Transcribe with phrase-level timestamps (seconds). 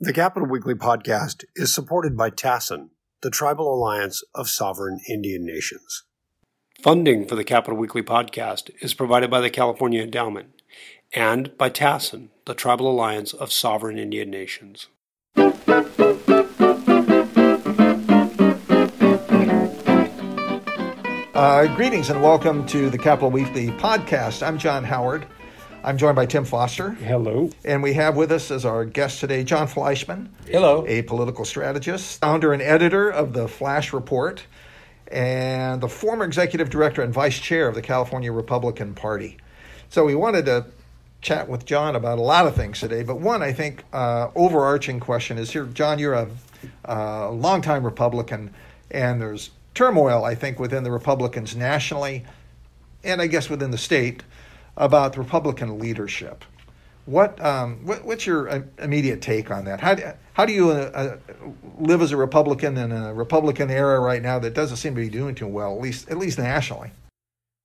[0.00, 2.88] The Capital Weekly podcast is supported by TASIN,
[3.22, 6.02] the Tribal Alliance of Sovereign Indian Nations.
[6.82, 10.60] Funding for the Capital Weekly podcast is provided by the California Endowment
[11.14, 14.88] and by TASIN, the Tribal Alliance of Sovereign Indian Nations.
[21.36, 24.44] Uh, greetings and welcome to the Capital Weekly podcast.
[24.44, 25.28] I'm John Howard.
[25.84, 26.92] I'm joined by Tim Foster.
[26.92, 27.50] Hello.
[27.62, 30.28] And we have with us as our guest today Jon Fleischman.
[30.46, 30.82] Hello.
[30.88, 34.46] A political strategist, founder and editor of the Flash Report,
[35.08, 39.36] and the former executive director and vice chair of the California Republican Party.
[39.90, 40.64] So we wanted to
[41.20, 45.00] chat with John about a lot of things today, but one, I think, uh, overarching
[45.00, 46.28] question is here, John, you're a
[46.88, 48.54] uh, longtime Republican,
[48.90, 52.24] and there's turmoil, I think, within the Republicans nationally,
[53.02, 54.22] and I guess within the state
[54.76, 56.44] about the Republican leadership.
[57.06, 59.80] What, um, what what's your uh, immediate take on that?
[59.80, 61.16] How do, how do you uh, uh,
[61.78, 65.10] live as a Republican in a Republican era right now that doesn't seem to be
[65.10, 66.92] doing too well, at least at least nationally?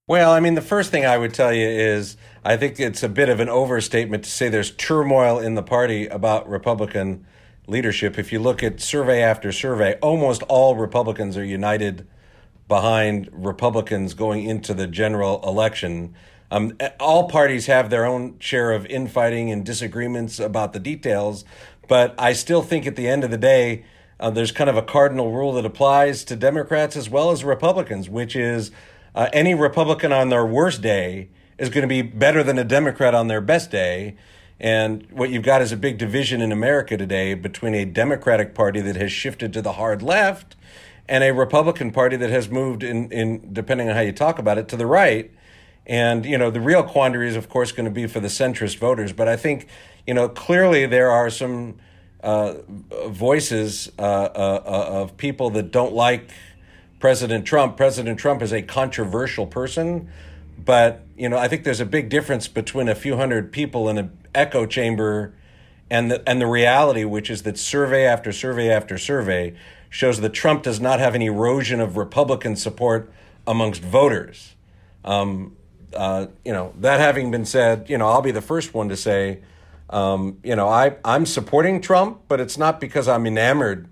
[0.08, 3.08] Well, I mean, the first thing I would tell you is I think it's a
[3.08, 7.26] bit of an overstatement to say there's turmoil in the party about Republican
[7.68, 8.18] leadership.
[8.18, 12.08] If you look at survey after survey, almost all Republicans are united
[12.68, 16.16] behind Republicans going into the general election.
[16.52, 21.46] Um, all parties have their own share of infighting and disagreements about the details,
[21.88, 23.86] but I still think at the end of the day,
[24.20, 28.10] uh, there's kind of a cardinal rule that applies to Democrats as well as Republicans,
[28.10, 28.72] which is
[29.16, 33.14] uh, any Republican on their worst day is going to be better than a Democrat
[33.14, 34.16] on their best day.
[34.60, 38.82] And what you've got is a big division in America today between a Democratic Party
[38.82, 40.56] that has shifted to the hard left
[41.08, 44.58] and a Republican Party that has moved in, in depending on how you talk about
[44.58, 45.32] it, to the right.
[45.86, 48.78] And, you know, the real quandary is, of course, going to be for the centrist
[48.78, 49.12] voters.
[49.12, 49.68] But I think,
[50.06, 51.78] you know, clearly there are some
[52.22, 52.56] uh,
[53.08, 56.30] voices uh, uh, uh, of people that don't like
[57.00, 57.78] President Trump.
[57.78, 60.10] President Trump is a controversial person.
[60.64, 63.98] But, you know, I think there's a big difference between a few hundred people in
[63.98, 65.34] an echo chamber
[65.90, 69.56] and the, and the reality, which is that survey after survey after survey
[69.90, 73.12] shows that Trump does not have an erosion of Republican support
[73.48, 74.54] amongst voters.
[75.04, 75.56] Um,
[75.96, 78.98] uh, you know, that having been said, you know, I'll be the first one to
[78.98, 79.42] say,
[79.90, 83.90] um, you know, I, I'm supporting Trump, but it's not because I'm enamored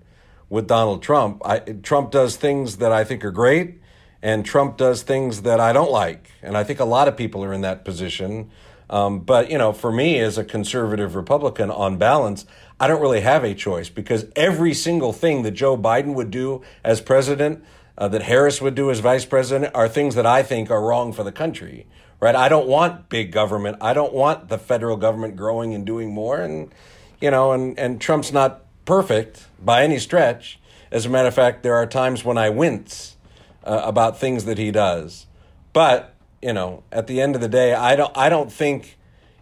[0.48, 1.42] with Donald Trump.
[1.44, 3.80] I, Trump does things that I think are great,
[4.22, 6.30] and Trump does things that I don't like.
[6.42, 8.50] And I think a lot of people are in that position.
[8.90, 12.46] Um, but, you know, for me as a conservative Republican, on balance,
[12.80, 16.62] I don't really have a choice because every single thing that Joe Biden would do
[16.84, 17.62] as president,
[17.98, 21.12] uh, that Harris would do as vice president, are things that I think are wrong
[21.12, 21.86] for the country.
[22.20, 22.34] Right?
[22.34, 23.76] I don't want big government.
[23.80, 26.40] I don't want the federal government growing and doing more.
[26.40, 26.72] And
[27.20, 30.58] you know, and and Trump's not perfect by any stretch.
[30.90, 33.16] As a matter of fact, there are times when I wince
[33.62, 35.26] uh, about things that he does.
[35.72, 38.16] But you know, at the end of the day, I don't.
[38.16, 38.96] I don't think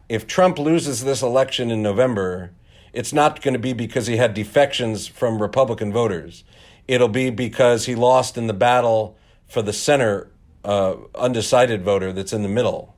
[0.09, 2.51] if Trump loses this election in November
[2.97, 6.45] it's not going to be because he had defections from Republican voters.
[6.89, 9.17] It'll be because he lost in the battle
[9.49, 10.31] for the center
[10.65, 12.97] uh, undecided voter that's in the middle.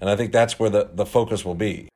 [0.00, 1.88] And I think that's where the, the focus will be.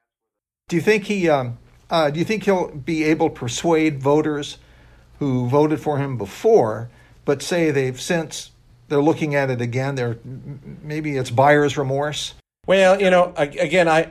[0.68, 1.58] Do you think he um,
[1.90, 4.58] uh, do you think he'll be able to persuade voters
[5.18, 6.90] who voted for him before,
[7.24, 8.50] but say they've since
[8.88, 9.94] they're looking at it again?
[9.94, 10.18] They're
[10.82, 12.34] maybe it's buyer's remorse.
[12.66, 14.10] Well, you know, again, I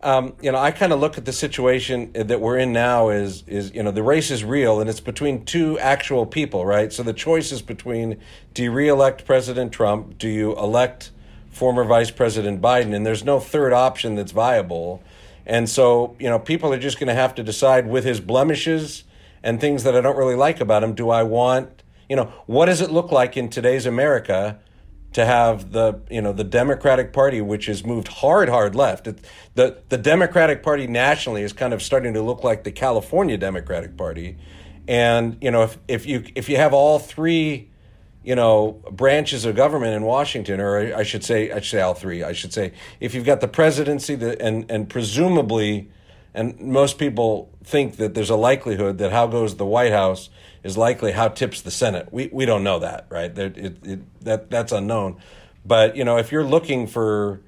[0.00, 3.42] um, you know, I kind of look at the situation that we're in now is
[3.48, 6.92] is you know the race is real and it's between two actual people, right?
[6.92, 8.20] So the choice is between
[8.54, 11.10] do you reelect President Trump, do you elect
[11.50, 15.02] former Vice President Biden, and there's no third option that's viable.
[15.44, 19.02] And so you know people are just going to have to decide with his blemishes
[19.42, 20.94] and things that I don't really like about him.
[20.94, 24.60] Do I want you know what does it look like in today's America?
[25.12, 29.06] To have the you know the Democratic Party, which has moved hard, hard left.
[29.06, 29.18] It,
[29.54, 33.96] the the Democratic Party nationally is kind of starting to look like the California Democratic
[33.96, 34.36] Party,
[34.86, 37.70] and you know if if you if you have all three,
[38.22, 41.94] you know branches of government in Washington, or I should say I should say all
[41.94, 42.22] three.
[42.22, 45.90] I should say if you've got the presidency, the, and and presumably,
[46.38, 50.30] and most people think that there's a likelihood that how goes the White House
[50.62, 52.12] is likely how tips the Senate.
[52.12, 53.36] We we don't know that, right?
[53.36, 55.16] It, it, it, that that's unknown.
[55.66, 57.40] But you know, if you're looking for,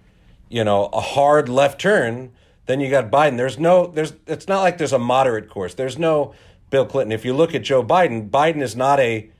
[0.48, 2.32] you know, a hard left turn,
[2.66, 3.36] then you got Biden.
[3.36, 5.74] There's no there's it's not like there's a moderate course.
[5.74, 6.34] There's no
[6.70, 7.12] Bill Clinton.
[7.12, 9.30] If you look at Joe Biden, Biden is not a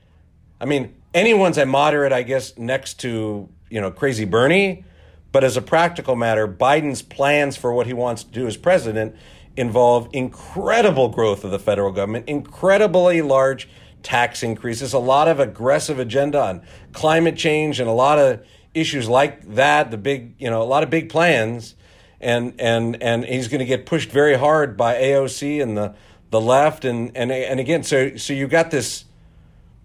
[0.61, 4.85] I mean, anyone's a moderate, I guess, next to, you know, crazy Bernie,
[5.31, 9.15] but as a practical matter, Biden's plans for what he wants to do as president
[9.57, 13.67] involve incredible growth of the federal government, incredibly large
[14.03, 16.61] tax increases, a lot of aggressive agenda on
[16.93, 19.91] climate change, and a lot of issues like that.
[19.91, 21.75] The big, you know, a lot of big plans,
[22.19, 25.95] and and and he's going to get pushed very hard by AOC and the
[26.29, 29.05] the left, and and and again, so so you got this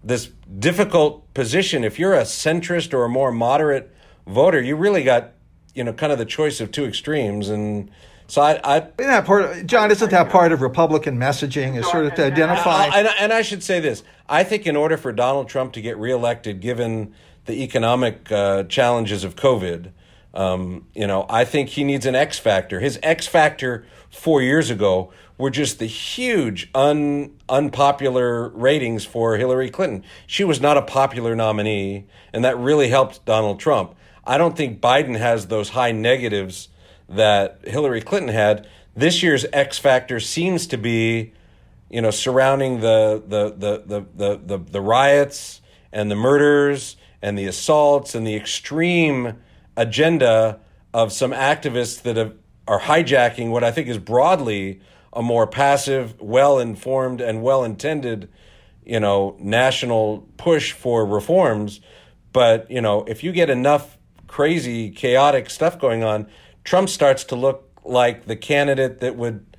[0.03, 0.29] this
[0.59, 1.83] difficult position.
[1.83, 3.93] If you're a centrist or a more moderate
[4.25, 5.33] voter, you really got
[5.73, 7.91] you know kind of the choice of two extremes and
[8.27, 12.05] so I, I that part of, John, isn't that part of Republican messaging is sort
[12.05, 12.87] of to identify?
[12.87, 15.97] And, and I should say this: I think in order for Donald Trump to get
[15.97, 17.13] reelected, given
[17.45, 19.91] the economic uh, challenges of COVID,
[20.33, 22.81] um, you know, I think he needs an X factor.
[22.81, 29.69] His X factor four years ago were just the huge un, unpopular ratings for Hillary
[29.69, 30.03] Clinton.
[30.25, 33.95] She was not a popular nominee, and that really helped Donald Trump.
[34.25, 36.69] I don't think Biden has those high negatives
[37.09, 38.67] that Hillary Clinton had.
[38.95, 41.33] This year's X factor seems to be,
[41.89, 45.61] you know, surrounding the the the the the, the, the riots
[45.91, 49.37] and the murders and the assaults and the extreme
[49.75, 50.59] agenda
[50.93, 52.33] of some activists that have,
[52.67, 54.81] are hijacking what I think is broadly
[55.13, 58.29] a more passive, well informed, and well intended,
[58.85, 61.79] you know, national push for reforms.
[62.33, 66.27] But, you know, if you get enough crazy, chaotic stuff going on,
[66.67, 69.55] Trump starts to look like the candidate that would,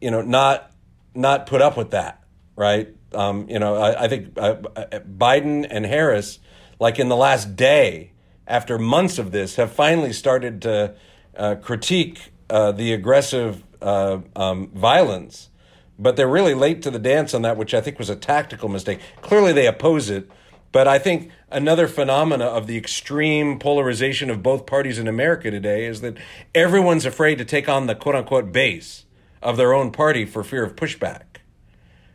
[0.00, 0.72] you know, not
[1.14, 2.20] not put up with that,
[2.56, 2.88] right?
[3.14, 6.40] Um, you know, I, I think uh, uh, Biden and Harris,
[6.80, 8.10] like in the last day
[8.44, 10.96] after months of this, have finally started to
[11.36, 15.48] uh, critique uh, the aggressive uh, um, violence,
[15.96, 18.68] but they're really late to the dance on that, which I think was a tactical
[18.68, 18.98] mistake.
[19.20, 20.28] Clearly, they oppose it,
[20.72, 25.84] but I think another phenomena of the extreme polarization of both parties in America today
[25.84, 26.16] is that
[26.54, 29.04] everyone's afraid to take on the quote unquote base
[29.42, 31.22] of their own party for fear of pushback.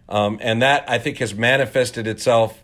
[0.10, 2.64] Um, and that, I think, has manifested itself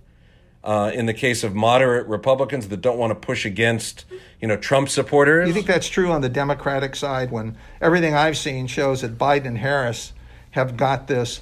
[0.63, 4.05] uh, in the case of moderate Republicans that don't want to push against,
[4.41, 5.47] you know, Trump supporters.
[5.47, 9.45] You think that's true on the Democratic side when everything I've seen shows that Biden
[9.45, 10.13] and Harris
[10.51, 11.41] have got this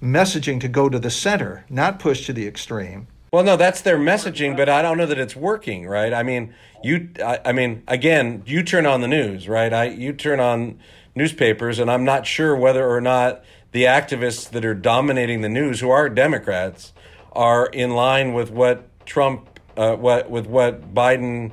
[0.00, 3.08] messaging to go to the center, not push to the extreme.
[3.32, 6.12] Well, no, that's their messaging, but I don't know that it's working, right?
[6.12, 6.52] I mean,
[6.82, 9.72] you, I, I, mean, again, you turn on the news, right?
[9.72, 10.78] I, you turn on
[11.14, 15.80] newspapers, and I'm not sure whether or not the activists that are dominating the news,
[15.80, 16.92] who are Democrats,
[17.32, 21.52] are in line with what Trump, uh, what with what Biden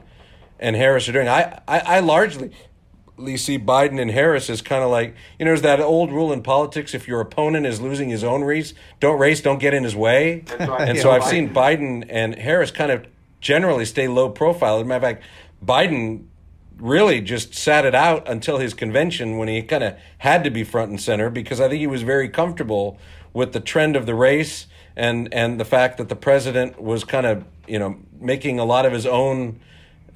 [0.60, 1.30] and Harris are doing.
[1.30, 2.52] I, I, I largely
[3.38, 6.42] see Biden and Harris is kind of like, you know, there's that old rule in
[6.42, 9.96] politics if your opponent is losing his own race, don't race, don't get in his
[9.96, 10.44] way.
[10.60, 13.06] and so I've seen Biden and Harris kind of
[13.42, 14.78] generally stay low profile.
[14.78, 15.24] As a matter of fact,
[15.64, 16.26] Biden
[16.78, 20.64] really just sat it out until his convention when he kind of had to be
[20.64, 22.98] front and center because I think he was very comfortable
[23.34, 27.26] with the trend of the race and and the fact that the president was kind
[27.26, 29.60] of you know making a lot of his own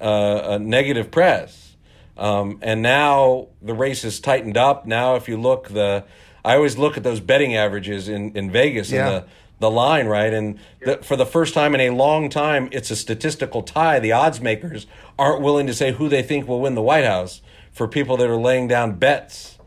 [0.00, 1.73] uh, uh, negative press
[2.16, 4.86] um, and now the race has tightened up.
[4.86, 6.04] Now, if you look, the
[6.44, 9.06] I always look at those betting averages in, in Vegas yeah.
[9.06, 9.28] and the,
[9.60, 10.32] the line, right?
[10.32, 13.98] And the, for the first time in a long time, it's a statistical tie.
[13.98, 14.86] The odds makers
[15.18, 17.40] aren't willing to say who they think will win the White House
[17.72, 19.58] for people that are laying down bets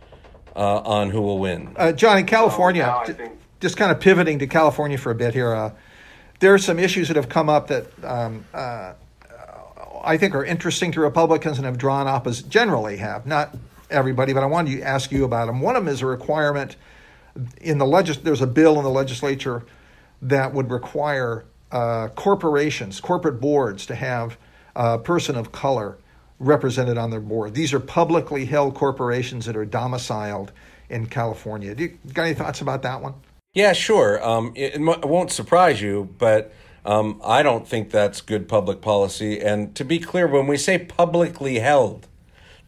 [0.55, 1.73] uh, on who will win.
[1.75, 3.29] Uh, John, in California, oh,
[3.59, 5.71] just kind of pivoting to California for a bit here, uh,
[6.39, 8.94] there are some issues that have come up that um, uh,
[10.07, 13.56] I think are interesting to Republicans and have drawn opposition, generally have, not
[13.90, 15.59] everybody, but I wanted to ask you about them.
[15.59, 16.78] One of them is a requirement
[17.61, 19.64] in the legis- there's a bill in the legislature
[20.21, 24.37] that would require uh, corporations, corporate boards to have
[24.76, 25.97] a person of color
[26.40, 27.54] represented on their board.
[27.54, 30.52] These are publicly held corporations that are domiciled
[30.90, 31.76] in California.
[31.76, 33.14] Do you got any thoughts about that one?
[33.54, 34.23] Yeah, sure.
[34.26, 36.54] Um, it, it won't surprise you, but
[36.87, 39.41] um, I don't think that's good public policy.
[39.41, 42.07] And to be clear, when we say publicly held,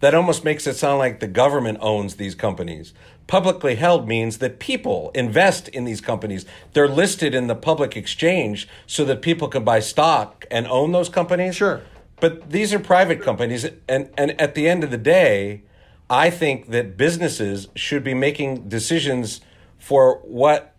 [0.01, 2.93] that almost makes it sound like the government owns these companies.
[3.27, 6.45] Publicly held means that people invest in these companies.
[6.73, 11.07] They're listed in the public exchange so that people can buy stock and own those
[11.07, 11.55] companies.
[11.55, 11.81] Sure.
[12.19, 13.65] But these are private companies.
[13.87, 15.63] And, and at the end of the day,
[16.09, 19.39] I think that businesses should be making decisions
[19.77, 20.75] for what,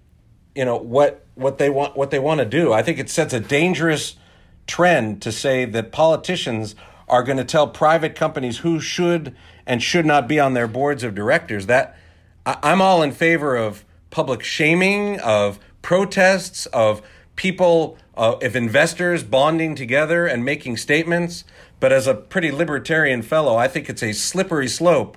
[0.55, 2.73] you know, what what they want what they want to do.
[2.73, 4.17] I think it sets a dangerous
[4.67, 6.75] trend to say that politicians
[7.09, 9.35] are going to tell private companies who should
[9.67, 11.67] and should not be on their boards of directors.
[11.67, 11.97] That
[12.47, 17.03] I'm all in favor of public shaming, of protests, of
[17.37, 21.45] people, uh, if investors bonding together and making statements.
[21.79, 25.17] But as a pretty libertarian fellow, I think it's a slippery slope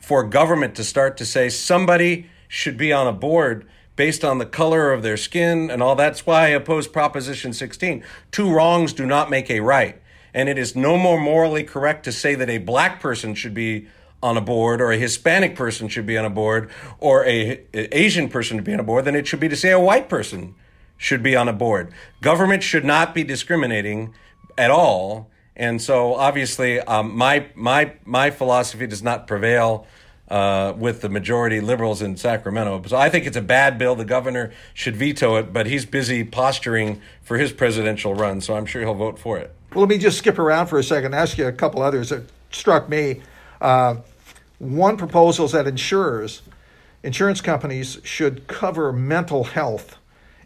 [0.00, 3.66] for government to start to say somebody should be on a board
[4.00, 8.02] based on the color of their skin and all that's why I oppose Proposition 16.
[8.30, 10.00] Two wrongs do not make a right.
[10.32, 13.88] And it is no more morally correct to say that a black person should be
[14.22, 17.94] on a board or a Hispanic person should be on a board or a, a
[17.94, 20.08] Asian person to be on a board than it should be to say a white
[20.08, 20.54] person
[20.96, 21.92] should be on a board.
[22.22, 24.14] Government should not be discriminating
[24.56, 25.28] at all.
[25.54, 29.86] And so obviously um, my my my philosophy does not prevail
[30.30, 32.82] uh, with the majority liberals in Sacramento.
[32.86, 33.96] So I think it's a bad bill.
[33.96, 38.66] The governor should veto it, but he's busy posturing for his presidential run, so I'm
[38.66, 39.52] sure he'll vote for it.
[39.72, 42.10] Well, let me just skip around for a second and ask you a couple others
[42.10, 43.22] that struck me.
[43.60, 43.96] Uh,
[44.58, 46.42] one proposal is that insurers,
[47.02, 49.96] insurance companies, should cover mental health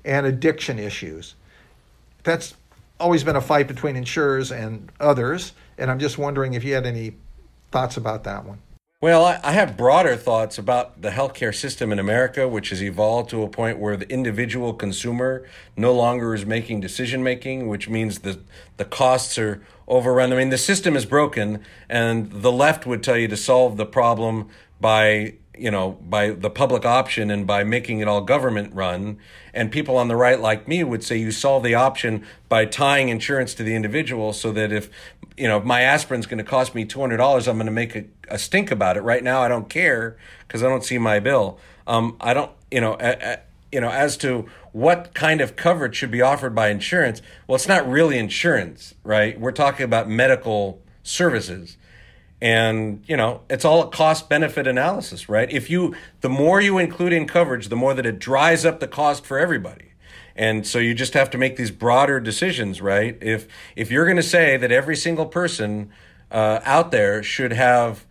[0.04, 1.34] and addiction issues.
[2.22, 2.54] That's
[2.98, 6.86] always been a fight between insurers and others, and I'm just wondering if you had
[6.86, 7.14] any
[7.70, 8.58] thoughts about that one.
[9.00, 13.42] Well, I have broader thoughts about the healthcare system in America, which has evolved to
[13.42, 15.46] a point where the individual consumer
[15.76, 18.40] no longer is making decision making, which means the
[18.78, 20.32] the costs are overrun.
[20.32, 23.84] I mean, the system is broken, and the left would tell you to solve the
[23.84, 24.48] problem
[24.80, 29.18] by you know, by the public option and by making it all government run.
[29.52, 33.08] And people on the right, like me, would say you solve the option by tying
[33.08, 34.90] insurance to the individual so that if,
[35.36, 38.04] you know, if my aspirin's going to cost me $200, I'm going to make a,
[38.28, 39.02] a, stink about it.
[39.02, 41.58] Right now, I don't care because I don't see my bill.
[41.86, 43.38] Um, I don't, you know, a, a,
[43.70, 47.68] you know, as to what kind of coverage should be offered by insurance, well, it's
[47.68, 49.38] not really insurance, right?
[49.38, 51.76] We're talking about medical services
[52.40, 55.50] and you know it's all a cost benefit analysis right?
[55.50, 58.88] If you the more you include in coverage the more that it dries up the
[58.88, 59.92] cost for everybody.
[60.36, 63.16] And so you just have to make these broader decisions right?
[63.20, 65.90] If if you're going to say that every single person
[66.30, 68.04] uh, out there should have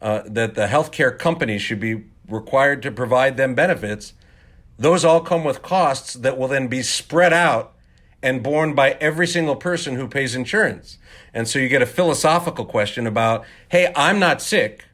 [0.00, 4.14] uh, that the healthcare companies should be required to provide them benefits
[4.78, 7.73] those all come with costs that will then be spread out
[8.24, 10.96] and borne by every single person who pays insurance.
[11.34, 14.86] And so you get a philosophical question about, hey, I'm not sick,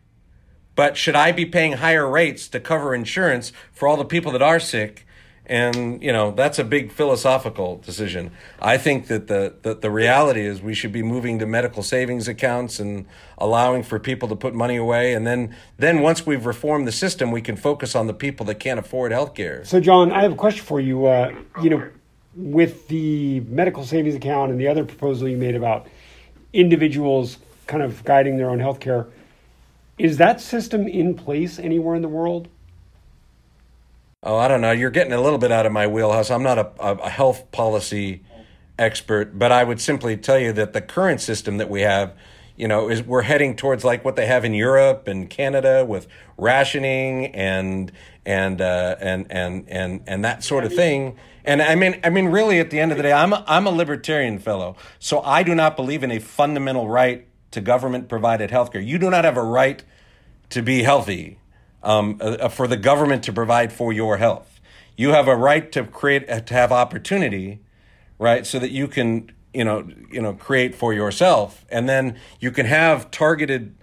[0.74, 4.42] but should I be paying higher rates to cover insurance for all the people that
[4.42, 5.06] are sick?
[5.46, 8.32] And, you know, that's a big philosophical decision.
[8.60, 12.26] I think that the, the, the reality is we should be moving to medical savings
[12.26, 13.06] accounts and
[13.38, 15.14] allowing for people to put money away.
[15.14, 18.56] And then, then once we've reformed the system, we can focus on the people that
[18.56, 19.64] can't afford health care.
[19.64, 21.06] So, John, I have a question for you.
[21.06, 21.32] Uh,
[21.62, 21.88] you know,
[22.34, 25.86] with the medical savings account and the other proposal you made about
[26.52, 29.06] individuals kind of guiding their own health care,
[29.98, 32.48] is that system in place anywhere in the world?
[34.22, 34.72] Oh, I don't know.
[34.72, 36.30] You're getting a little bit out of my wheelhouse.
[36.30, 38.22] I'm not a, a health policy
[38.78, 42.12] expert, but I would simply tell you that the current system that we have,
[42.60, 46.06] you know, is we're heading towards like what they have in Europe and Canada with
[46.36, 47.90] rationing and
[48.26, 51.16] and uh, and and and and that sort of thing.
[51.42, 53.66] And I mean, I mean, really, at the end of the day, I'm a, I'm
[53.66, 58.50] a libertarian fellow, so I do not believe in a fundamental right to government provided
[58.50, 58.82] health care.
[58.82, 59.82] You do not have a right
[60.50, 61.38] to be healthy
[61.82, 64.60] um, uh, for the government to provide for your health.
[64.98, 67.60] You have a right to create uh, to have opportunity,
[68.18, 72.50] right, so that you can you know you know create for yourself, and then you
[72.50, 73.74] can have targeted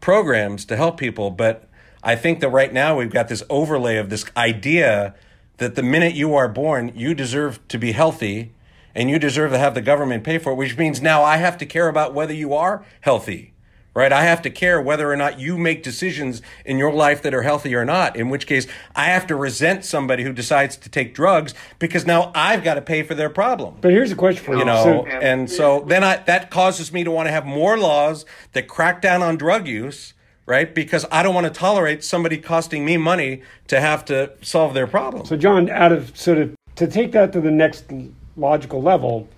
[0.00, 1.30] programs to help people.
[1.30, 1.68] But
[2.02, 5.14] I think that right now we've got this overlay of this idea
[5.58, 8.52] that the minute you are born, you deserve to be healthy
[8.94, 11.58] and you deserve to have the government pay for it, which means now I have
[11.58, 13.52] to care about whether you are healthy,
[13.96, 14.12] right?
[14.12, 17.40] I have to care whether or not you make decisions in your life that are
[17.40, 21.14] healthy or not, in which case I have to resent somebody who decides to take
[21.14, 23.78] drugs because now I've got to pay for their problem.
[23.80, 24.58] But here's a question for you.
[24.58, 27.78] You know, so, and so then I, that causes me to want to have more
[27.78, 30.12] laws that crack down on drug use
[30.48, 30.76] right?
[30.76, 34.86] Because I don't want to tolerate somebody costing me money to have to solve their
[34.86, 35.26] problem.
[35.26, 37.86] So, John, out of sort of to take that to the next
[38.36, 39.28] logical level,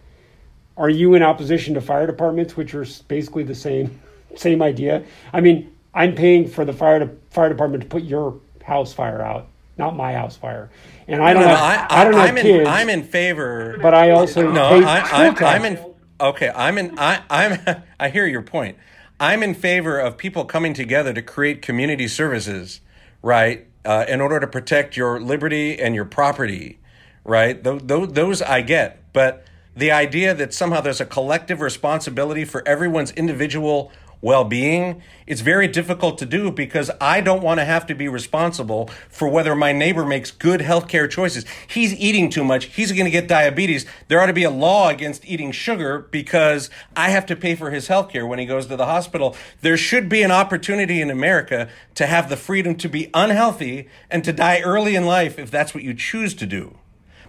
[0.77, 3.99] are you in opposition to fire departments, which are basically the same
[4.37, 5.05] same idea?
[5.33, 9.21] I mean, I'm paying for the fire de- fire department to put your house fire
[9.21, 10.71] out, not my house fire.
[11.07, 12.47] And I don't no, have, I, I, I, don't have I'm kids.
[12.61, 14.63] In, I'm in favor, but I also no.
[14.63, 15.95] I, I, I'm in.
[16.21, 16.99] Okay, I'm in.
[16.99, 17.83] I, I'm.
[18.01, 18.77] I hear your point.
[19.21, 22.81] I'm in favor of people coming together to create community services,
[23.23, 23.67] right?
[23.85, 26.79] Uh, in order to protect your liberty and your property,
[27.25, 27.63] right?
[27.65, 29.13] Th- th- those I get.
[29.13, 29.45] But
[29.75, 35.69] the idea that somehow there's a collective responsibility for everyone's individual well being, it's very
[35.69, 39.73] difficult to do because I don't want to have to be responsible for whether my
[39.73, 41.45] neighbor makes good healthcare choices.
[41.67, 42.67] He's eating too much.
[42.67, 43.87] He's going to get diabetes.
[44.09, 47.71] There ought to be a law against eating sugar because I have to pay for
[47.71, 49.37] his healthcare when he goes to the hospital.
[49.61, 54.25] There should be an opportunity in America to have the freedom to be unhealthy and
[54.25, 56.79] to die early in life if that's what you choose to do.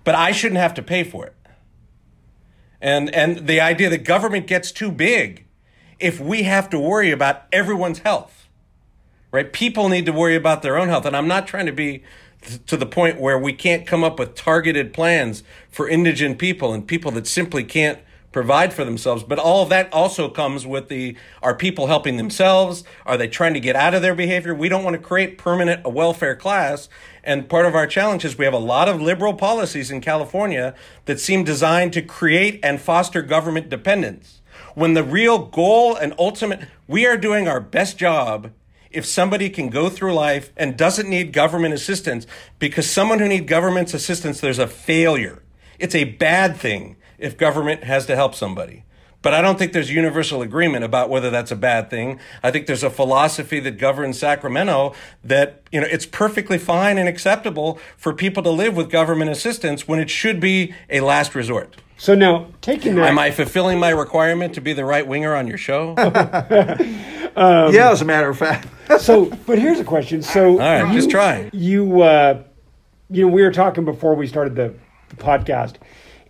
[0.03, 1.35] But I shouldn't have to pay for it.
[2.81, 5.45] And, and the idea that government gets too big
[5.99, 8.47] if we have to worry about everyone's health,
[9.31, 9.51] right?
[9.51, 11.05] People need to worry about their own health.
[11.05, 12.03] And I'm not trying to be
[12.67, 16.87] to the point where we can't come up with targeted plans for indigent people and
[16.87, 17.99] people that simply can't
[18.31, 19.23] provide for themselves.
[19.23, 22.83] But all of that also comes with the are people helping themselves?
[23.05, 24.53] Are they trying to get out of their behavior?
[24.53, 26.89] We don't want to create permanent a welfare class.
[27.23, 30.75] And part of our challenge is we have a lot of liberal policies in California
[31.05, 34.38] that seem designed to create and foster government dependence
[34.75, 38.51] when the real goal and ultimate, we are doing our best job
[38.91, 42.25] if somebody can go through life and doesn't need government assistance
[42.57, 45.43] because someone who needs government's assistance, there's a failure.
[45.77, 48.83] It's a bad thing if government has to help somebody.
[49.21, 52.19] But I don't think there's universal agreement about whether that's a bad thing.
[52.41, 57.09] I think there's a philosophy that governs Sacramento that, you know, it's perfectly fine and
[57.09, 61.75] acceptable for people to live with government assistance when it should be a last resort.
[61.97, 65.47] So now, taking that, am I fulfilling my requirement to be the right winger on
[65.47, 65.89] your show?
[65.97, 68.69] um, yeah, as a matter of fact.
[68.99, 70.21] so, but here's a question.
[70.21, 71.49] So, all right, you, just try.
[71.51, 72.43] You, uh,
[73.09, 74.73] you know, we were talking before we started the,
[75.09, 75.75] the podcast,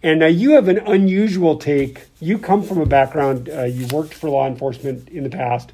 [0.01, 2.08] and uh, you have an unusual take.
[2.20, 3.50] You come from a background.
[3.50, 5.74] Uh, you worked for law enforcement in the past,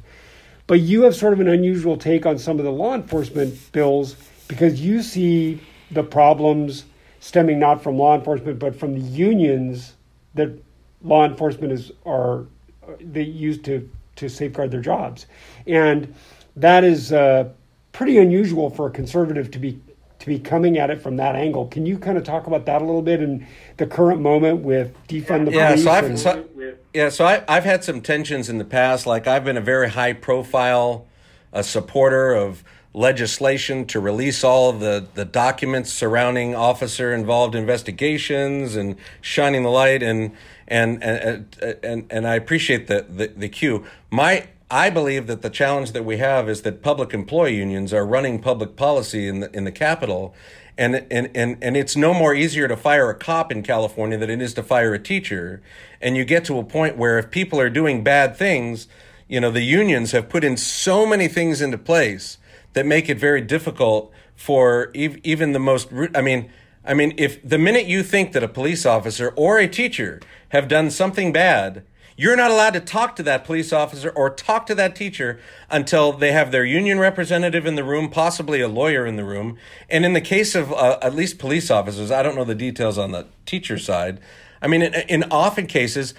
[0.67, 4.15] but you have sort of an unusual take on some of the law enforcement bills
[4.48, 6.86] because you see the problems
[7.20, 9.94] stemming not from law enforcement but from the unions
[10.36, 10.51] that
[11.01, 12.46] law enforcement is are
[13.00, 15.25] they use to to safeguard their jobs,
[15.67, 16.13] and
[16.55, 17.50] that is uh,
[17.91, 19.79] pretty unusual for a conservative to be
[20.25, 21.67] to be coming at it from that angle.
[21.67, 23.46] Can you kind of talk about that a little bit and
[23.77, 25.84] the current moment with defund the yeah, police?
[25.84, 26.46] So I've, and, so,
[26.96, 29.05] yeah, so I, I've had some tensions in the past.
[29.05, 31.05] Like I've been a very high profile
[31.53, 38.96] uh, supporter of legislation to release all the, the documents surrounding officer involved investigations and
[39.22, 40.32] shining the light and
[40.67, 43.86] and and and, and I appreciate the, the, the cue.
[44.10, 48.06] My I believe that the challenge that we have is that public employee unions are
[48.06, 50.34] running public policy in the in the capital
[50.78, 54.30] and and and and it's no more easier to fire a cop in California than
[54.30, 55.62] it is to fire a teacher.
[56.01, 58.88] And you get to a point where if people are doing bad things,
[59.28, 62.38] you know, the unions have put in so many things into place
[62.73, 66.49] that make it very difficult for even the most I mean
[66.84, 70.67] I mean if the minute you think that a police officer or a teacher have
[70.67, 71.84] done something bad
[72.17, 76.13] you're not allowed to talk to that police officer or talk to that teacher until
[76.13, 79.58] they have their union representative in the room, possibly a lawyer in the room.
[79.89, 82.97] And in the case of uh, at least police officers, I don't know the details
[82.97, 84.19] on the teacher side.
[84.62, 86.13] I mean, in, in often cases,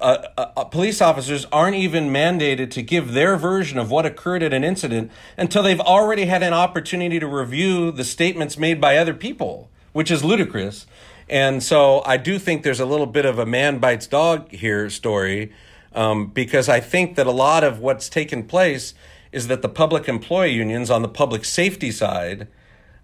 [0.00, 4.42] uh, uh, uh, police officers aren't even mandated to give their version of what occurred
[4.42, 8.96] at an incident until they've already had an opportunity to review the statements made by
[8.96, 10.86] other people, which is ludicrous.
[11.28, 14.90] And so I do think there's a little bit of a man bites dog here
[14.90, 15.52] story
[15.94, 18.94] um, because I think that a lot of what's taken place
[19.32, 22.46] is that the public employee unions on the public safety side,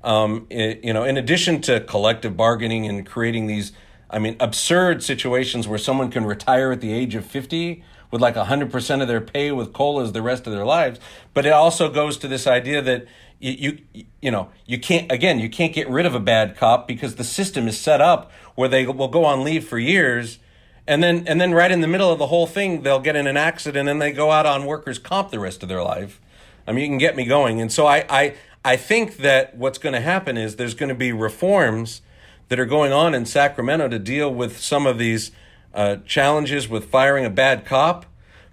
[0.04, 3.72] um, it, you know, in addition to collective bargaining and creating these
[4.12, 8.35] I mean, absurd situations where someone can retire at the age of 50 with like
[8.35, 10.98] 100% of their pay with COLAs the rest of their lives.
[11.33, 13.06] But it also goes to this idea that
[13.40, 16.87] you, you, you know, you can't, again, you can't get rid of a bad cop
[16.87, 20.38] because the system is set up where they will go on leave for years.
[20.87, 23.26] And then, and then right in the middle of the whole thing, they'll get in
[23.26, 26.20] an accident and they go out on workers' comp the rest of their life.
[26.66, 27.61] I mean, you can get me going.
[27.61, 30.94] And so I, I, I think that what's going to happen is there's going to
[30.94, 32.03] be reforms
[32.48, 35.31] that are going on in Sacramento to deal with some of these
[35.72, 38.05] uh, challenges with firing a bad cop.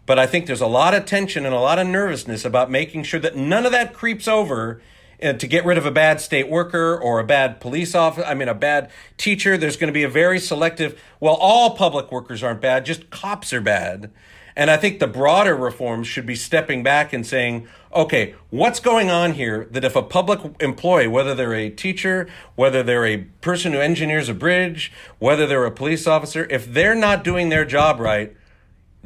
[0.07, 3.03] But I think there's a lot of tension and a lot of nervousness about making
[3.03, 4.81] sure that none of that creeps over
[5.21, 8.33] uh, to get rid of a bad state worker or a bad police officer, I
[8.33, 9.57] mean, a bad teacher.
[9.57, 13.51] There's going to be a very selective, well, all public workers aren't bad, just cops
[13.51, 14.09] are bad.
[14.55, 19.09] And I think the broader reforms should be stepping back and saying, okay, what's going
[19.09, 23.73] on here that if a public employee, whether they're a teacher, whether they're a person
[23.73, 27.99] who engineers a bridge, whether they're a police officer, if they're not doing their job
[27.99, 28.35] right,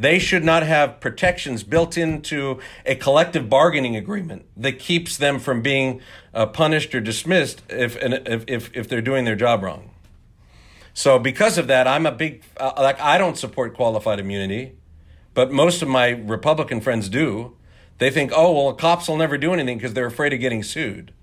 [0.02, 5.62] they should not have protections built into a collective bargaining agreement that keeps them from
[5.62, 6.02] being
[6.34, 9.92] uh, punished or dismissed if, if, if, they're doing their job wrong.
[10.94, 14.76] So because of that, I'm a big, uh, like, I don't support qualified immunity
[15.34, 17.56] but most of my Republican friends do.
[17.98, 21.14] They think, oh, well, cops will never do anything because they're afraid of getting sued,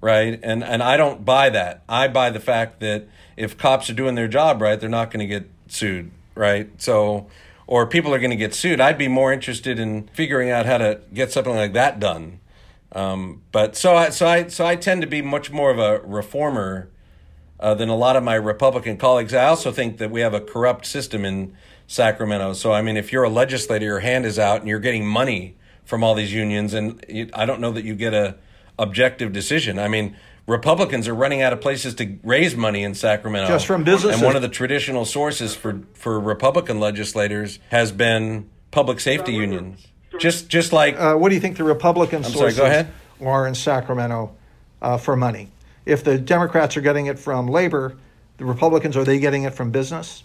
[0.00, 0.38] right?
[0.42, 1.82] And and I don't buy that.
[1.88, 5.20] I buy the fact that if cops are doing their job right, they're not going
[5.20, 6.70] to get sued, right?
[6.80, 7.26] So,
[7.70, 8.80] or people are going to get sued.
[8.80, 12.40] I'd be more interested in figuring out how to get something like that done.
[12.90, 16.00] Um, but so I so I so I tend to be much more of a
[16.04, 16.90] reformer
[17.60, 19.32] uh, than a lot of my Republican colleagues.
[19.32, 21.56] I also think that we have a corrupt system in
[21.86, 22.54] Sacramento.
[22.54, 25.56] So I mean, if you're a legislator, your hand is out and you're getting money
[25.84, 28.34] from all these unions, and I don't know that you get a
[28.80, 29.78] objective decision.
[29.78, 33.48] I mean, Republicans are running out of places to raise money in Sacramento.
[33.48, 34.20] Just from businesses.
[34.20, 39.86] And one of the traditional sources for, for Republican legislators has been public safety unions.
[40.18, 42.92] Just just like uh, what do you think the Republican I'm sources sorry, go ahead.
[43.24, 44.34] are in Sacramento
[44.82, 45.48] uh, for money?
[45.86, 47.96] If the Democrats are getting it from labor,
[48.36, 50.24] the Republicans are they getting it from business?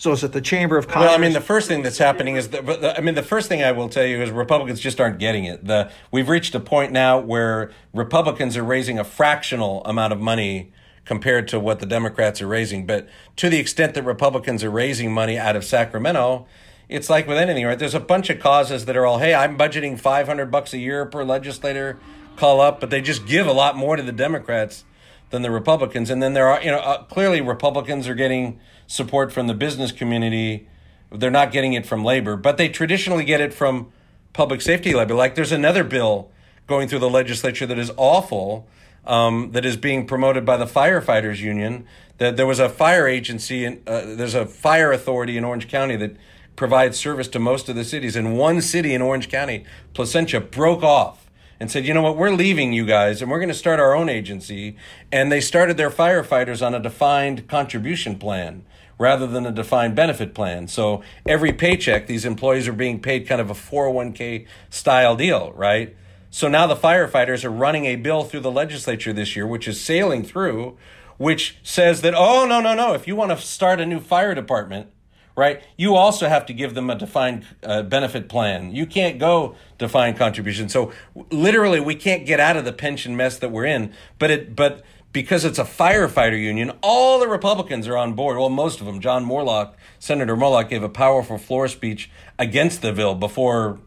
[0.00, 1.08] So is it the Chamber of Commerce?
[1.08, 3.50] Well, I mean, the first thing that's happening is but the, I mean, the first
[3.50, 5.66] thing I will tell you is Republicans just aren't getting it.
[5.66, 10.72] The we've reached a point now where Republicans are raising a fractional amount of money
[11.04, 12.86] compared to what the Democrats are raising.
[12.86, 16.46] But to the extent that Republicans are raising money out of Sacramento,
[16.88, 17.78] it's like with anything, right?
[17.78, 21.04] There's a bunch of causes that are all, hey, I'm budgeting 500 bucks a year
[21.04, 21.98] per legislator,
[22.36, 24.84] call up, but they just give a lot more to the Democrats
[25.28, 26.08] than the Republicans.
[26.08, 28.58] And then there are, you know, uh, clearly Republicans are getting
[28.90, 30.66] support from the business community.
[31.12, 33.92] They're not getting it from labor, but they traditionally get it from
[34.32, 35.14] public safety labor.
[35.14, 36.32] Like there's another bill
[36.66, 38.66] going through the legislature that is awful,
[39.06, 41.86] um, that is being promoted by the firefighters union.
[42.18, 45.94] That there was a fire agency and uh, there's a fire authority in Orange County
[45.96, 46.16] that
[46.56, 48.16] provides service to most of the cities.
[48.16, 52.32] And one city in Orange County, Placentia, broke off and said, you know what, we're
[52.32, 54.76] leaving you guys and we're going to start our own agency.
[55.12, 58.64] And they started their firefighters on a defined contribution plan
[59.00, 60.68] rather than a defined benefit plan.
[60.68, 65.96] So every paycheck, these employees are being paid kind of a 401k style deal, right?
[66.28, 69.80] So now the firefighters are running a bill through the legislature this year, which is
[69.80, 70.76] sailing through,
[71.16, 74.34] which says that, oh, no, no, no, if you want to start a new fire
[74.34, 74.88] department,
[75.34, 78.70] right, you also have to give them a defined uh, benefit plan.
[78.74, 80.68] You can't go defined contribution.
[80.68, 80.92] So
[81.30, 83.94] literally, we can't get out of the pension mess that we're in.
[84.18, 88.38] But it, but because it's a firefighter union, all the Republicans are on board.
[88.38, 89.00] Well, most of them.
[89.00, 93.78] John Moorlach, Senator Moorlach, gave a powerful floor speech against the bill before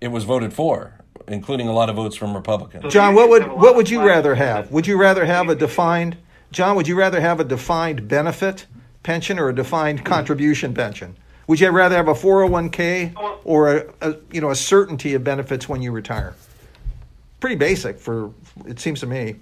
[0.00, 0.94] it was voted for,
[1.28, 2.92] including a lot of votes from Republicans.
[2.92, 4.70] John, what would what would you rather have?
[4.72, 6.16] Would you rather have a defined
[6.50, 6.76] John?
[6.76, 8.66] Would you rather have a defined benefit
[9.02, 11.16] pension or a defined contribution pension?
[11.46, 15.68] Would you rather have a 401k or a, a you know a certainty of benefits
[15.68, 16.34] when you retire?
[17.38, 18.32] Pretty basic for
[18.66, 19.36] it seems to me.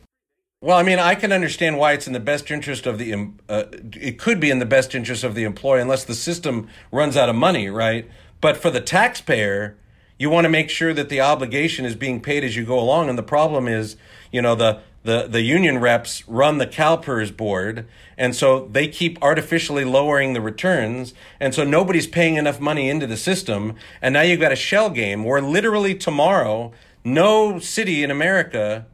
[0.64, 3.28] Well, I mean, I can understand why it's in the best interest of the.
[3.50, 7.18] Uh, it could be in the best interest of the employee unless the system runs
[7.18, 8.10] out of money, right?
[8.40, 9.76] But for the taxpayer,
[10.18, 13.10] you want to make sure that the obligation is being paid as you go along.
[13.10, 13.98] And the problem is,
[14.32, 19.22] you know, the the the union reps run the CalPERS board, and so they keep
[19.22, 23.74] artificially lowering the returns, and so nobody's paying enough money into the system.
[24.00, 26.72] And now you've got a shell game where literally tomorrow,
[27.04, 28.86] no city in America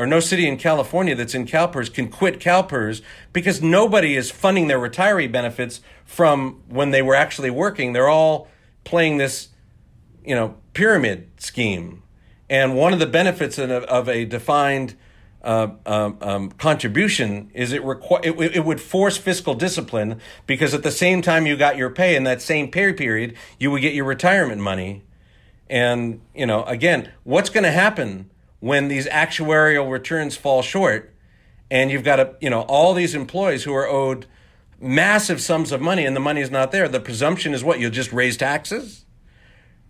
[0.00, 3.02] or no city in California that's in CalPERS can quit CalPERS
[3.34, 7.92] because nobody is funding their retiree benefits from when they were actually working.
[7.92, 8.48] They're all
[8.84, 9.48] playing this,
[10.24, 12.02] you know, pyramid scheme.
[12.48, 14.96] And one of the benefits of, of a defined
[15.42, 20.82] uh, um, um, contribution is it, requ- it, it would force fiscal discipline because at
[20.82, 23.92] the same time you got your pay in that same pay period, you would get
[23.92, 25.02] your retirement money.
[25.68, 31.14] And, you know, again, what's going to happen when these actuarial returns fall short
[31.70, 34.26] and you've got a, you know all these employees who are owed
[34.78, 37.90] massive sums of money and the money is not there the presumption is what you'll
[37.90, 39.04] just raise taxes?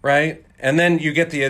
[0.02, 0.44] Right?
[0.58, 1.42] And then you get the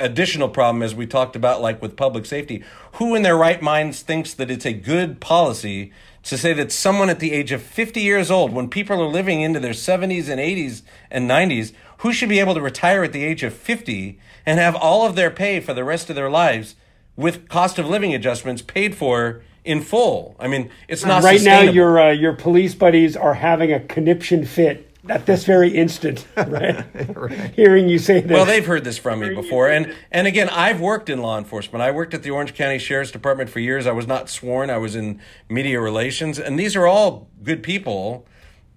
[0.00, 2.64] additional problem as we talked about like with public safety.
[2.94, 5.92] Who in their right minds thinks that it's a good policy
[6.24, 9.40] to say that someone at the age of 50 years old when people are living
[9.40, 13.24] into their 70s and 80s and 90s who should be able to retire at the
[13.24, 16.76] age of 50 and have all of their pay for the rest of their lives
[17.16, 20.36] with cost of living adjustments paid for in full.
[20.38, 21.60] I mean, it's not right now.
[21.60, 26.84] Your uh, your police buddies are having a conniption fit at this very instant, right?
[27.16, 27.54] right?
[27.54, 28.32] Hearing you say that.
[28.32, 31.82] Well, they've heard this from me before, and and again, I've worked in law enforcement.
[31.82, 33.86] I worked at the Orange County Sheriff's Department for years.
[33.86, 34.70] I was not sworn.
[34.70, 38.24] I was in media relations, and these are all good people,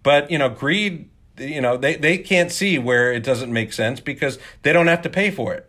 [0.02, 1.11] but you know, greed
[1.42, 5.02] you know they, they can't see where it doesn't make sense because they don't have
[5.02, 5.68] to pay for it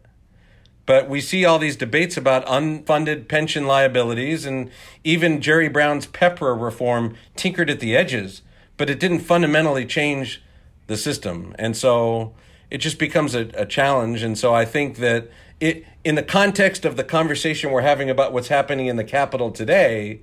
[0.85, 4.71] but we see all these debates about unfunded pension liabilities and
[5.05, 8.43] even jerry brown's pepra reform tinkered at the edges
[8.77, 10.43] but it didn't fundamentally change
[10.87, 12.35] the system and so
[12.73, 14.23] it just becomes a, a challenge.
[14.23, 15.29] And so I think that
[15.61, 19.51] it, in the context of the conversation we're having about what's happening in the Capitol
[19.51, 20.23] today,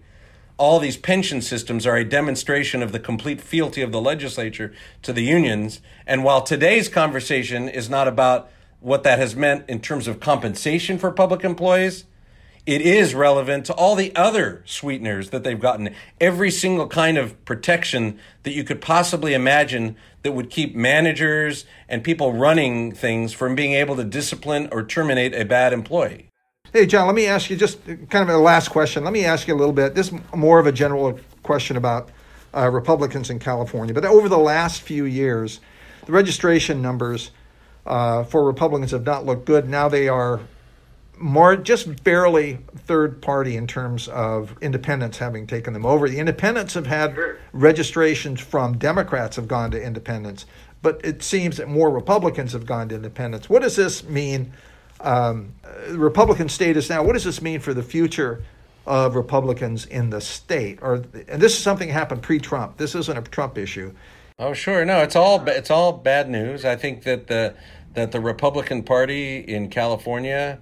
[0.60, 5.14] all these pension systems are a demonstration of the complete fealty of the legislature to
[5.14, 5.82] the unions.
[6.06, 10.98] And while today's conversation is not about what that has meant in terms of compensation
[10.98, 12.04] for public employees,
[12.66, 15.96] it is relevant to all the other sweeteners that they've gotten.
[16.20, 22.04] Every single kind of protection that you could possibly imagine that would keep managers and
[22.04, 26.29] people running things from being able to discipline or terminate a bad employee.
[26.72, 29.04] Hey, John, let me ask you just kind of a last question.
[29.04, 29.96] Let me ask you a little bit.
[29.96, 32.12] This is more of a general question about
[32.56, 33.92] uh, Republicans in California.
[33.92, 35.62] But over the last few years,
[36.06, 37.32] the registration numbers
[37.88, 39.68] uh, for Republicans have not looked good.
[39.68, 40.42] Now they are
[41.18, 46.08] more just barely third party in terms of independents having taken them over.
[46.08, 47.40] The independents have had sure.
[47.52, 50.46] registrations from Democrats have gone to independents,
[50.84, 53.50] but it seems that more Republicans have gone to independents.
[53.50, 54.54] What does this mean?
[55.02, 55.54] Um,
[55.90, 57.04] Republican status now.
[57.04, 58.44] What does this mean for the future
[58.86, 60.80] of Republicans in the state?
[60.82, 62.78] Or and this is something happened pre-Trump.
[62.78, 63.94] This isn't a Trump issue.
[64.38, 64.86] Oh, sure.
[64.86, 66.66] No, it's all it's all bad news.
[66.66, 67.56] I think that the
[67.94, 70.60] that the Republican Party in California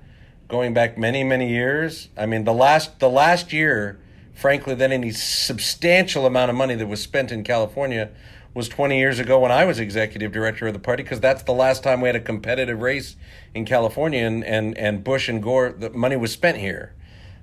[0.48, 2.10] going back many many years.
[2.18, 4.00] I mean, the last the last year,
[4.34, 8.10] frankly, that any substantial amount of money that was spent in California
[8.54, 11.54] was 20 years ago when I was executive director of the party because that's the
[11.54, 13.16] last time we had a competitive race
[13.54, 16.94] in California and and, and Bush and Gore the money was spent here.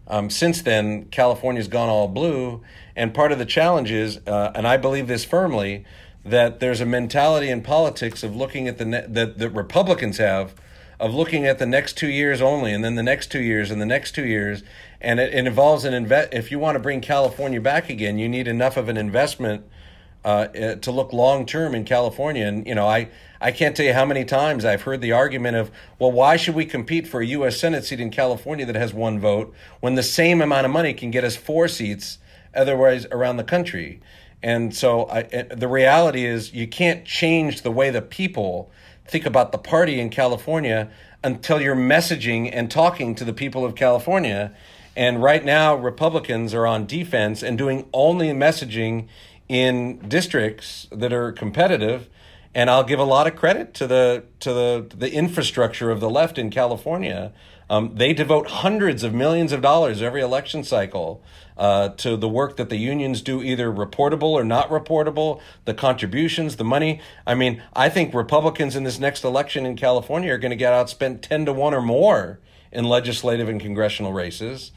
[0.07, 2.63] Um, since then, California's gone all blue,
[2.95, 5.85] and part of the challenge is, uh, and I believe this firmly,
[6.25, 10.55] that there's a mentality in politics of looking at the ne- that the Republicans have
[11.01, 13.81] of looking at the next two years only, and then the next two years, and
[13.81, 14.63] the next two years,
[15.01, 16.33] and it, it involves an invest.
[16.33, 19.65] If you want to bring California back again, you need enough of an investment
[20.25, 22.47] uh, eh, to look long term in California.
[22.47, 23.09] And you know, I
[23.41, 26.55] I can't tell you how many times I've heard the argument of, well, why should
[26.55, 27.59] we compete for a U.S.
[27.59, 31.11] Senate seat in California that has one vote when the same amount of money can
[31.11, 32.19] get us four seats
[32.55, 34.01] otherwise around the country?
[34.43, 38.71] And so I, eh, the reality is, you can't change the way the people
[39.07, 40.91] think about the party in California
[41.23, 44.55] until you're messaging and talking to the people of California.
[44.97, 49.09] And right now, Republicans are on defense and doing only messaging
[49.55, 52.09] in districts that are competitive.
[52.57, 56.11] And I'll give a lot of credit to the to the the infrastructure of the
[56.11, 57.33] left in California.
[57.71, 61.23] Um, they devote hundreds of millions of dollars every election cycle
[61.57, 66.57] uh, to the work that the unions do, either reportable or not reportable, the contributions,
[66.57, 67.01] the money.
[67.27, 70.73] I mean, I think Republicans in this next election in California are going to get
[70.73, 72.41] outspent 10 to 1 or more
[72.71, 74.73] in legislative and congressional races.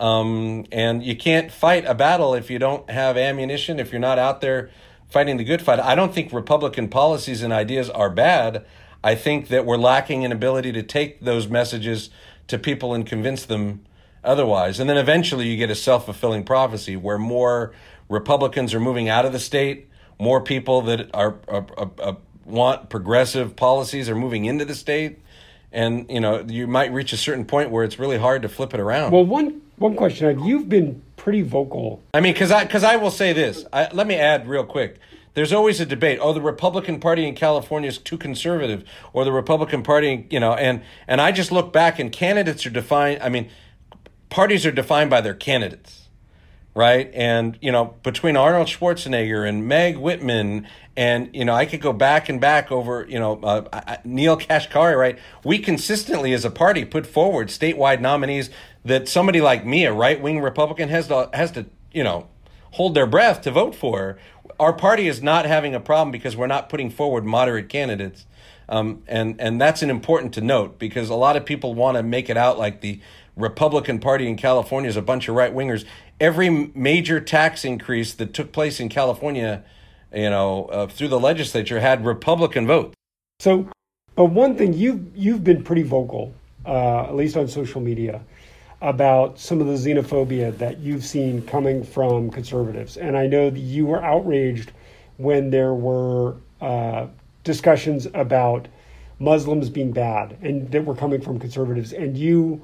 [0.00, 4.18] Um, and you can't fight a battle if you don't have ammunition, if you're not
[4.18, 4.70] out there
[5.10, 5.78] fighting the good fight.
[5.78, 8.64] I don't think Republican policies and ideas are bad.
[9.02, 12.10] I think that we're lacking an ability to take those messages
[12.48, 13.84] to people and convince them
[14.22, 14.80] otherwise.
[14.80, 17.72] And then eventually you get a self fulfilling prophecy where more
[18.08, 22.88] Republicans are moving out of the state, more people that are, are, are, are, want
[22.88, 25.20] progressive policies are moving into the state.
[25.72, 28.74] And you know you might reach a certain point where it's really hard to flip
[28.74, 29.12] it around.
[29.12, 32.02] Well, one one question you've been pretty vocal.
[32.12, 33.64] I mean, because I because I will say this.
[33.72, 34.98] I, let me add real quick.
[35.32, 36.18] There's always a debate.
[36.20, 40.52] Oh, the Republican Party in California is too conservative, or the Republican Party, you know,
[40.52, 43.22] and and I just look back and candidates are defined.
[43.22, 43.48] I mean,
[44.28, 46.08] parties are defined by their candidates,
[46.74, 47.10] right?
[47.14, 51.94] And you know, between Arnold Schwarzenegger and Meg Whitman, and you know, I could go
[51.94, 55.18] back and back over, you know, uh, Neel Kashkari, right?
[55.42, 58.50] We consistently, as a party, put forward statewide nominees
[58.84, 62.28] that somebody like me, a right wing Republican, has to has to, you know,
[62.72, 64.18] hold their breath to vote for.
[64.58, 68.26] Our party is not having a problem because we're not putting forward moderate candidates.
[68.68, 72.02] Um, and and that's an important to note because a lot of people want to
[72.02, 73.00] make it out like the
[73.36, 75.84] Republican Party in California is a bunch of right wingers.
[76.20, 79.64] Every major tax increase that took place in California,
[80.14, 82.94] you know, uh, through the legislature had Republican votes.
[83.40, 83.68] So,
[84.14, 86.32] but one thing you've you've been pretty vocal,
[86.64, 88.22] uh, at least on social media,
[88.80, 93.60] about some of the xenophobia that you've seen coming from conservatives, and I know that
[93.60, 94.72] you were outraged
[95.18, 97.06] when there were uh,
[97.44, 98.68] discussions about
[99.18, 102.62] Muslims being bad and that were coming from conservatives, and you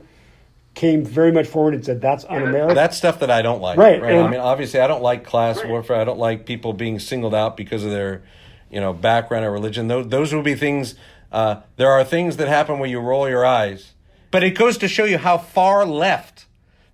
[0.75, 2.75] came very much forward and said that's un-American.
[2.75, 3.79] That's stuff that I don't like.
[3.79, 4.01] Right.
[4.01, 4.15] right?
[4.15, 5.69] I mean, obviously, I don't like class right.
[5.69, 5.97] warfare.
[5.97, 8.23] I don't like people being singled out because of their,
[8.71, 9.89] you know, background or religion.
[9.89, 10.95] Those those will be things.
[11.33, 13.93] Uh, there are things that happen when you roll your eyes,
[14.31, 16.47] but it goes to show you how far left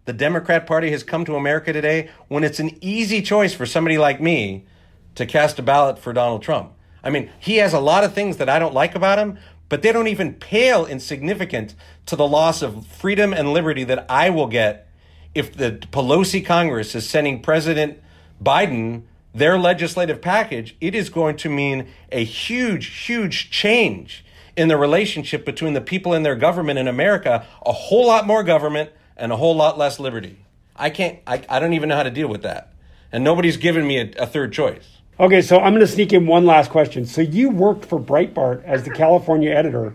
[0.05, 2.11] the Democrat Party has come to America today.
[2.29, 4.67] When it's an easy choice for somebody like me
[5.15, 6.73] to cast a ballot for Donald Trump.
[7.05, 9.83] I mean, he has a lot of things that I don't like about him, but
[9.83, 11.75] they don't even pale in significance
[12.07, 14.89] to the loss of freedom and liberty that I will get
[15.35, 17.99] if the Pelosi Congress is sending President
[18.43, 19.03] Biden
[19.35, 20.77] their legislative package.
[20.81, 24.25] It is going to mean a huge, huge change
[24.57, 27.47] in the relationship between the people and their government in America.
[27.65, 30.45] A whole lot more government and a whole lot less liberty.
[30.77, 32.73] I can't, I, I don't even know how to deal with that.
[33.11, 34.99] And nobody's given me a, a third choice.
[35.21, 37.05] Okay, so I'm going to sneak in one last question.
[37.05, 39.95] So you worked for Breitbart as the California editor,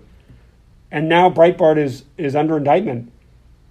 [0.92, 3.12] and now Breitbart is is under indictment.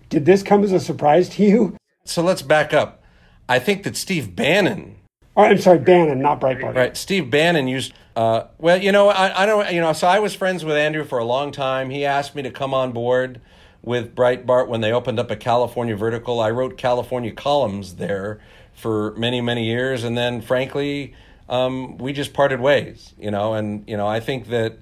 [0.09, 1.77] Did this come as a surprise to you?
[2.05, 3.03] So let's back up.
[3.49, 4.97] I think that Steve Bannon.
[5.37, 6.75] Oh, I'm sorry, Bannon, not Breitbart.
[6.75, 7.93] Right, Steve Bannon used.
[8.17, 9.71] Uh, well, you know, I, I don't.
[9.71, 11.91] You know, so I was friends with Andrew for a long time.
[11.91, 13.41] He asked me to come on board
[13.83, 16.41] with Breitbart when they opened up a California vertical.
[16.41, 18.41] I wrote California columns there
[18.73, 21.15] for many, many years, and then, frankly,
[21.51, 23.13] um, we just parted ways.
[23.19, 24.79] You know, and you know, I think that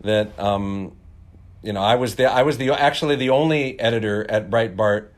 [0.00, 0.96] that um,
[1.62, 5.08] you know, I was the I was the actually the only editor at Breitbart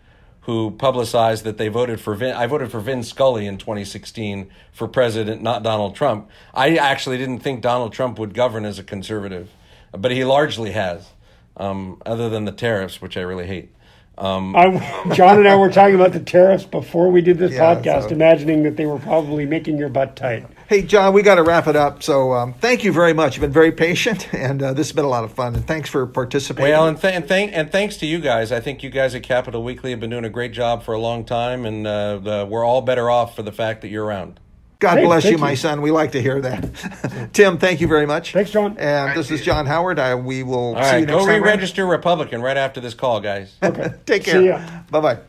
[0.51, 2.35] who publicized that they voted for Vin.
[2.35, 6.29] I voted for Vin Scully in 2016 for president, not Donald Trump.
[6.53, 9.49] I actually didn't think Donald Trump would govern as a conservative,
[9.97, 11.11] but he largely has,
[11.57, 13.71] um, other than the tariffs, which I really hate.
[14.19, 17.77] Um, I, John and I were talking about the tariffs before we did this Yeah,
[17.77, 20.47] podcast, so- imagining that they were probably making your butt tight.
[20.71, 22.01] Hey, John, we got to wrap it up.
[22.01, 23.35] So um, thank you very much.
[23.35, 25.57] You've been very patient, and uh, this has been a lot of fun.
[25.57, 26.71] And thanks for participating.
[26.71, 28.53] Well, and, th- and, thank- and thanks to you guys.
[28.53, 31.01] I think you guys at Capitol Weekly have been doing a great job for a
[31.01, 34.39] long time, and uh, the, we're all better off for the fact that you're around.
[34.79, 35.57] God Hey, bless you, my you.
[35.57, 35.83] son.
[35.83, 37.31] We like to hear that.
[37.33, 38.33] Tim, thank you very much.
[38.33, 38.77] Thanks, John.
[38.79, 39.99] And this is John Howard.
[39.99, 41.29] I, we will All see right, you next go time.
[41.31, 41.43] around.
[41.43, 43.57] re-register Republican right after this call, guys.
[43.61, 43.89] Okay.
[44.07, 44.43] Take See care.
[44.43, 44.63] ya.
[44.89, 45.21] Bye bye.